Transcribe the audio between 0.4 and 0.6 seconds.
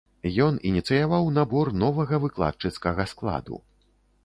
Ён